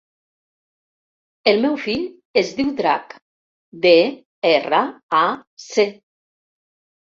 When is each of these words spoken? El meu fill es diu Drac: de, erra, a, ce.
El 1.51 1.61
meu 1.65 1.75
fill 1.83 2.07
es 2.43 2.49
diu 2.61 2.73
Drac: 2.81 3.15
de, 3.87 3.93
erra, 4.55 4.83
a, 5.21 5.23
ce. 5.69 5.89